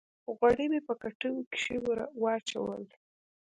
[0.37, 2.83] غوړي مې په کټوۍ کښې ور واچول